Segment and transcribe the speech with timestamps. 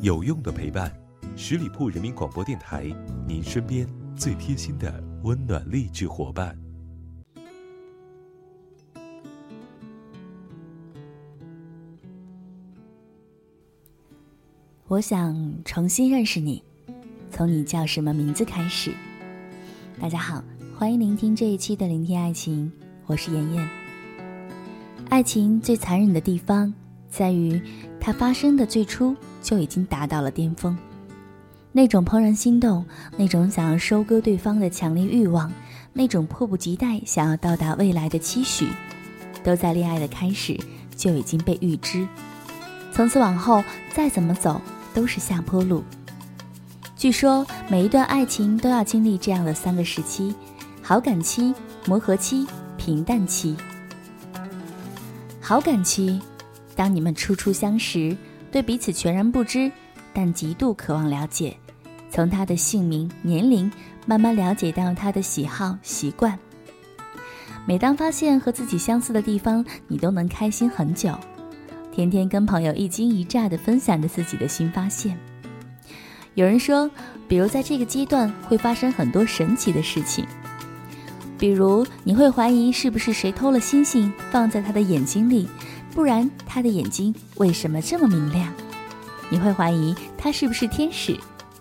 [0.00, 0.92] 有用的陪伴，
[1.36, 2.84] 十里铺人民广播电台，
[3.26, 6.56] 您身边最贴心的温暖励志伙伴。
[14.86, 15.34] 我想
[15.64, 16.62] 重新认识你，
[17.30, 18.92] 从你叫什么名字开始。
[19.98, 20.44] 大家好，
[20.76, 22.70] 欢迎聆听这一期的《聆听爱情》，
[23.06, 23.68] 我是妍妍。
[25.08, 26.72] 爱情最残忍的地方
[27.08, 27.60] 在于，
[28.04, 30.76] 它发生的最初就已经达到了巅峰。
[31.72, 32.84] 那种怦然心动，
[33.16, 35.50] 那种想要收割对方的强烈欲望，
[35.94, 38.68] 那种迫不及待想要到达未来的期许，
[39.42, 40.54] 都在恋爱的开始
[40.94, 42.06] 就已经被预知。
[42.92, 43.64] 从此往后，
[43.94, 44.60] 再怎么走
[44.92, 45.82] 都是下坡路。
[46.94, 50.34] 据说每一段爱情都要经历这样的三个时期：
[50.82, 51.54] 好感期、
[51.86, 53.56] 磨合期、平淡期。
[55.40, 56.20] 好感期，
[56.76, 58.16] 当你们初初相识，
[58.50, 59.70] 对彼此全然不知，
[60.12, 61.56] 但极度渴望了解，
[62.10, 63.70] 从他的姓名、年龄
[64.06, 66.38] 慢慢了解到他的喜好、习惯。
[67.66, 71.18] 每当发现和自己相似的地方，你都能开心很久，
[71.92, 75.18] 天天跟朋友一惊一乍地分享着自己的新发现。
[76.34, 76.90] 有人说，
[77.28, 80.26] 比如在这个阶段会发生很多神奇的事情。
[81.38, 85.48] 比如你会怀疑是不是谁偷了星星放在他的眼睛里，
[85.94, 88.52] 不然他的眼睛为什么这么明亮？
[89.30, 91.16] 你会怀疑他是不是天使，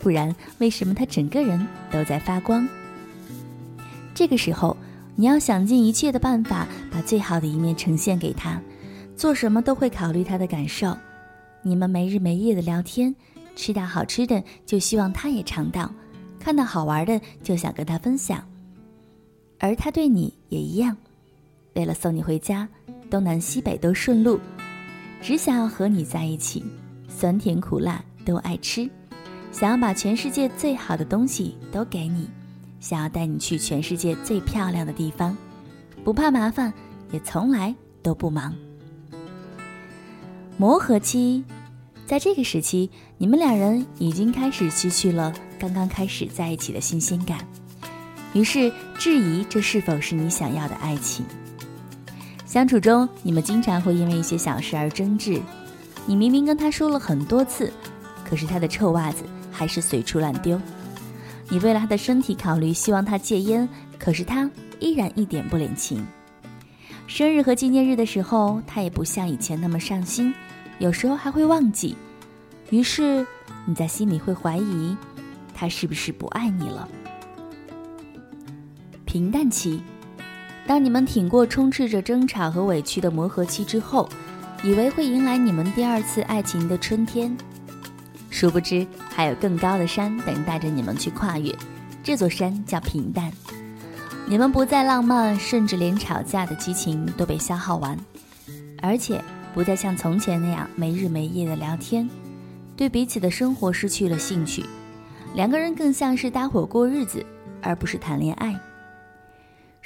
[0.00, 2.68] 不然为什么他整个人都在发光？
[4.14, 4.76] 这个时候，
[5.14, 8.60] 你要想尽一切的办法把最好的一面呈现给他，
[9.16, 10.96] 做什么都会考虑他的感受。
[11.62, 13.14] 你们没日没夜的聊天，
[13.54, 15.90] 吃到好吃的就希望他也尝到，
[16.40, 18.44] 看到好玩的就想跟他分享。
[19.58, 20.96] 而他对你也一样，
[21.74, 22.68] 为了送你回家，
[23.10, 24.38] 东南西北都顺路，
[25.20, 26.64] 只想要和你在一起，
[27.08, 28.88] 酸甜苦辣都爱吃，
[29.52, 32.28] 想要把全世界最好的东西都给你，
[32.80, 35.36] 想要带你去全世界最漂亮的地方，
[36.04, 36.72] 不怕麻烦，
[37.12, 38.54] 也从来都不忙。
[40.56, 41.44] 磨合期，
[42.06, 47.38] 在这个时期，你们两人已经开始失去了刚刚开始在一起的新鲜感。
[48.32, 51.24] 于是质疑这是否是你想要的爱情。
[52.46, 55.42] 相处中，你们经常会因为一些小事而争执。
[56.06, 57.72] 你明明跟他说了很多次，
[58.24, 60.58] 可是他的臭袜子还是随处乱丢。
[61.48, 63.68] 你为了他的身体考虑，希望他戒烟，
[63.98, 64.48] 可是他
[64.78, 66.06] 依然一点不领情。
[67.08, 70.32] 生日和纪念日的时候，他也不像以前那么上心，
[70.78, 71.96] 有时候还会忘记。
[72.70, 73.26] 于是
[73.64, 74.96] 你在心里会怀疑，
[75.52, 76.88] 他是不是不爱你了？
[79.04, 79.82] 平淡期，
[80.66, 84.08] 当你们挺过充斥着争吵和委屈的磨合期之后，
[84.64, 87.36] 以为会迎来你们第二次爱情的春天，
[88.30, 91.54] 殊不知还有更高的山等待着你们去跨越。
[92.02, 93.30] 这座山叫平淡。
[94.28, 97.96] 你们不再浪漫，甚至连吵架的激情都被消耗完，
[98.82, 99.22] 而且
[99.54, 102.08] 不再像从前那样没日没夜的聊天，
[102.76, 104.64] 对彼此的生活失去了兴趣。
[105.34, 107.24] 两个人更像是搭伙过日子，
[107.62, 108.58] 而不是谈恋爱。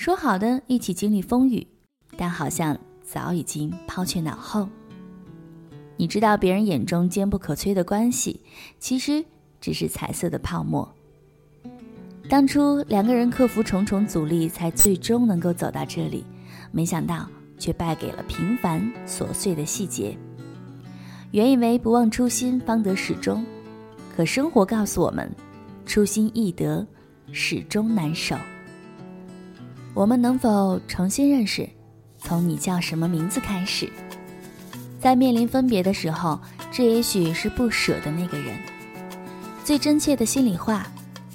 [0.00, 1.66] 说好的一起经历风雨，
[2.16, 4.66] 但好像早已经抛却脑后。
[5.98, 8.40] 你知道别人眼中坚不可摧的关系，
[8.78, 9.22] 其实
[9.60, 10.90] 只是彩色的泡沫。
[12.30, 16.24] 当初两个人克服重重阻力，才最终能够走到这里，
[16.72, 17.28] 没想到
[17.58, 20.16] 却败给了平凡琐碎的细节。
[21.30, 23.44] 原以为不忘初心方得始终，
[24.16, 25.30] 可生活告诉我们，
[25.84, 26.86] 初心易得，
[27.32, 28.34] 始终难守。
[29.92, 31.68] 我们能否重新认识？
[32.18, 33.90] 从你叫什么名字开始，
[35.00, 36.38] 在面临分别的时候，
[36.70, 38.56] 这也许是不舍的那个人。
[39.64, 40.86] 最真切的心里话，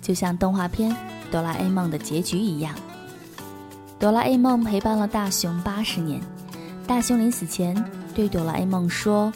[0.02, 0.92] 就像动画片
[1.32, 2.74] 《哆啦 A 梦》的结局一样。
[4.00, 6.22] 哆啦 A 梦陪伴了大雄八十年，
[6.88, 7.76] 大雄临死前
[8.14, 9.34] 对哆啦 A 梦说：“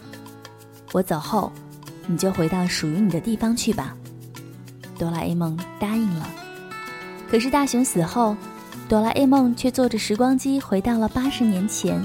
[0.94, 1.52] 我走后，
[2.08, 3.96] 你就回到属于你的地方去吧。”
[4.98, 6.30] 哆啦 A 梦答应了。
[7.30, 8.38] 可是大雄死后。
[8.90, 12.02] 哆啦 A 梦却坐着时光机回到了八十年前，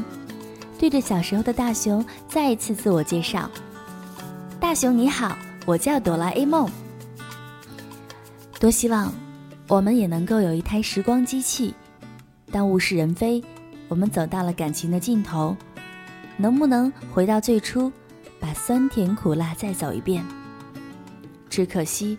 [0.78, 3.50] 对着小时候的大雄再一次自我介绍
[4.60, 5.34] ：“大雄你好，
[5.64, 6.70] 我叫哆啦 A 梦。”
[8.60, 9.10] 多希望
[9.66, 11.74] 我们也能够有一台时光机器，
[12.52, 13.42] 当物是人非，
[13.88, 15.56] 我们走到了感情的尽头，
[16.36, 17.90] 能不能回到最初，
[18.38, 20.22] 把酸甜苦辣再走一遍？
[21.48, 22.14] 只可惜，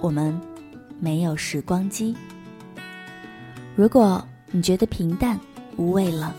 [0.00, 0.40] 我们
[0.98, 2.16] 没有时光机。
[3.76, 5.38] 如果你觉得平淡
[5.76, 6.34] 无味了，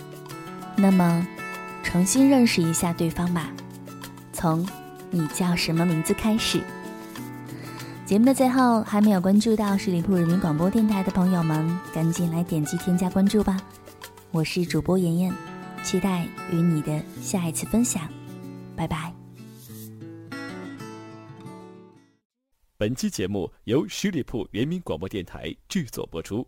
[0.78, 1.28] 那么
[1.84, 3.52] 重新认识一下对方吧，
[4.32, 4.66] 从
[5.12, 6.62] 你叫什么名字开始。
[8.06, 13.58] 节目的最后，还没有关注到十里铺人民广播电台的朋友们，赶紧来点击添加关注吧。
[14.32, 15.34] 我是主播妍妍，
[15.84, 18.08] 期待与你的下一次分享。
[18.78, 19.14] 拜拜。
[22.78, 26.48] 本期节目由十里铺人民广播电台制作播出。